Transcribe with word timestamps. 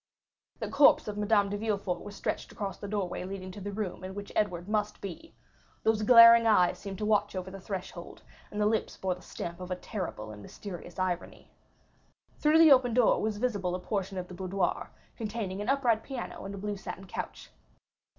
The 0.57 0.67
corpse 0.67 1.07
of 1.07 1.15
Madame 1.15 1.49
de 1.51 1.57
Villefort 1.59 2.01
was 2.01 2.15
stretched 2.15 2.51
across 2.51 2.79
the 2.79 2.87
doorway 2.87 3.23
leading 3.23 3.51
to 3.51 3.61
the 3.61 3.71
room 3.71 4.03
in 4.03 4.15
which 4.15 4.31
Edward 4.35 4.67
must 4.67 4.99
be; 4.99 5.35
those 5.83 6.01
glaring 6.01 6.47
eyes 6.47 6.79
seemed 6.79 6.97
to 6.97 7.05
watch 7.05 7.35
over 7.35 7.51
the 7.51 7.59
threshold, 7.61 8.23
and 8.49 8.59
the 8.59 8.65
lips 8.65 8.97
bore 8.97 9.13
the 9.13 9.21
stamp 9.21 9.59
of 9.59 9.69
a 9.69 9.75
terrible 9.75 10.31
and 10.31 10.41
mysterious 10.41 10.97
irony. 10.97 11.51
Through 12.39 12.57
the 12.57 12.71
open 12.71 12.95
door 12.95 13.21
was 13.21 13.37
visible 13.37 13.75
a 13.75 13.79
portion 13.79 14.17
of 14.17 14.27
the 14.27 14.33
boudoir, 14.33 14.89
containing 15.17 15.61
an 15.61 15.69
upright 15.69 16.01
piano 16.01 16.45
and 16.45 16.55
a 16.55 16.57
blue 16.57 16.77
satin 16.77 17.05
couch. 17.05 17.51